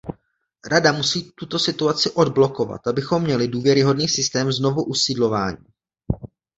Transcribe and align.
Rada 0.71 0.91
musí 0.93 1.31
tuto 1.31 1.59
situaci 1.59 2.09
odblokovat, 2.13 2.87
abychom 2.87 3.23
měli 3.23 3.47
důvěryhodný 3.47 4.09
systém 4.09 4.51
znovuusídlování. 4.51 5.65